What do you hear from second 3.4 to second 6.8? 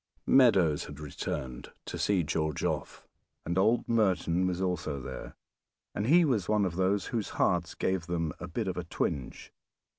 and old Merton was also there, and he was one of